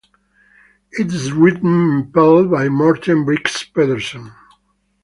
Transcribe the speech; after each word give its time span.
It 0.93 1.13
is 1.13 1.31
written 1.31 1.91
in 1.91 2.11
perl 2.11 2.47
by 2.47 2.69
Morten 2.69 3.23
Brix 3.23 3.63
Pedersen. 3.71 4.31